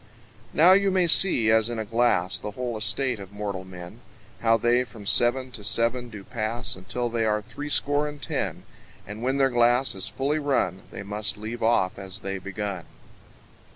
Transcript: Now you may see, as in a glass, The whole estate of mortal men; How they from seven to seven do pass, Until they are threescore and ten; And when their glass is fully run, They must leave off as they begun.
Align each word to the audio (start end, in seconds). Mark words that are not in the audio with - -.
Now 0.51 0.71
you 0.71 0.89
may 0.89 1.05
see, 1.05 1.51
as 1.51 1.69
in 1.69 1.77
a 1.77 1.85
glass, 1.85 2.39
The 2.39 2.49
whole 2.57 2.75
estate 2.75 3.19
of 3.19 3.31
mortal 3.31 3.63
men; 3.63 3.99
How 4.39 4.57
they 4.57 4.83
from 4.83 5.05
seven 5.05 5.51
to 5.51 5.63
seven 5.63 6.09
do 6.09 6.23
pass, 6.23 6.75
Until 6.75 7.07
they 7.07 7.23
are 7.23 7.39
threescore 7.39 8.07
and 8.07 8.19
ten; 8.19 8.63
And 9.05 9.21
when 9.21 9.37
their 9.37 9.51
glass 9.51 9.93
is 9.93 10.07
fully 10.07 10.39
run, 10.39 10.81
They 10.89 11.03
must 11.03 11.37
leave 11.37 11.61
off 11.61 11.99
as 11.99 12.21
they 12.21 12.39
begun. 12.39 12.85